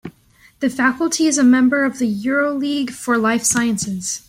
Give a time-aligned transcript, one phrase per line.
[0.61, 4.19] The Faculty is a member of the Euroleague for Life Sciences.